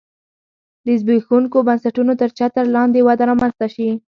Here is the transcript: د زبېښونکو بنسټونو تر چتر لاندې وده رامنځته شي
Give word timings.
د 0.85 0.87
زبېښونکو 1.01 1.57
بنسټونو 1.67 2.13
تر 2.21 2.29
چتر 2.39 2.65
لاندې 2.75 2.99
وده 3.07 3.23
رامنځته 3.31 3.67
شي 3.75 3.89